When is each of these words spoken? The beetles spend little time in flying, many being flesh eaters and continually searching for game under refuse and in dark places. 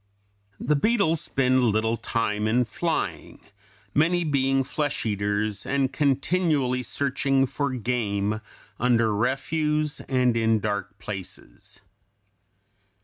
The 0.59 0.75
beetles 0.75 1.21
spend 1.21 1.65
little 1.65 1.95
time 1.95 2.47
in 2.47 2.65
flying, 2.65 3.39
many 3.93 4.23
being 4.23 4.63
flesh 4.63 5.05
eaters 5.05 5.63
and 5.63 5.93
continually 5.93 6.81
searching 6.81 7.45
for 7.45 7.69
game 7.75 8.41
under 8.79 9.15
refuse 9.15 9.99
and 10.09 10.35
in 10.35 10.59
dark 10.59 10.97
places. 10.97 11.81